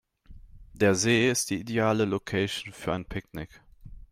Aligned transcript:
Der 0.73 0.95
See 0.95 1.29
ist 1.29 1.51
die 1.51 1.59
ideale 1.59 2.05
Location 2.05 2.73
für 2.73 2.91
ein 2.91 3.05
Picknick. 3.05 3.61